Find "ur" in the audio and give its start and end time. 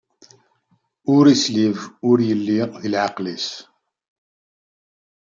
1.15-1.25, 2.09-2.17